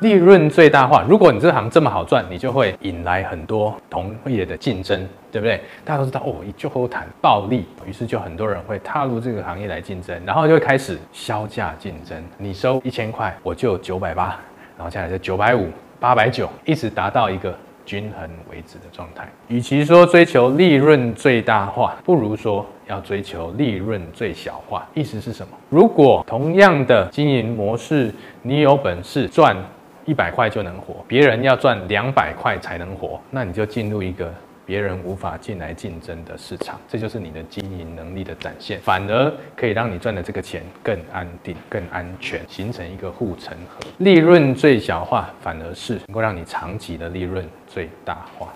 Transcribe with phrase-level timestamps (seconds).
[0.00, 5.60] 利润最大化，如果你这行这么好赚，你就会引来很多同业的竞争，对不对？
[5.84, 12.20] 大家都知道哦，一就好谈暴利，于是就很多人会踏入这个行业来竞争，然后就会开始削价竞争。
[12.36, 14.36] 你收一千块，我就九百八，
[14.76, 15.68] 然后接下来就九百五、
[16.00, 19.28] 八百九，一直达到一个均衡为止的状态。
[19.46, 24.84] 与其说追求利润最大化，不如说要追求利润最小化。
[24.94, 25.52] 意思是什么？
[25.70, 29.56] 如果同样的经营模式，你有本事赚。
[30.04, 34.34] 一百块就能活，别人要赚两百块才能活，那你就进入一个
[34.66, 43.78] 别人无法进来竞争的市场，这就是你的经营能力的展现，反而可以让你赚的这个钱更安定、更安全，形成一个护城河。
[43.98, 48.52] 利润最小化，反而是能够让你长期的利润最大化。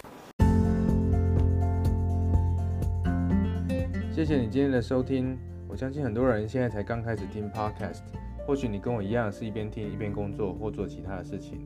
[4.11, 8.01] 谢谢你今天的收听，我相信很多人现在才刚开始听 Podcast。
[8.47, 11.59] 或许你跟我一样是一边听一边工作或做其他的事情。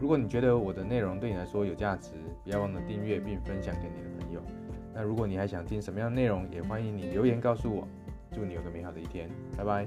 [0.00, 2.12] 如果你觉得我的内容对你来说有价值，
[2.44, 4.40] 不要忘了订阅并分享给你的朋友。
[4.94, 7.86] 那如果你还想听什么样的内容，也欢迎你留言告诉我。
[8.32, 9.86] 祝你有个美好的一天，拜拜。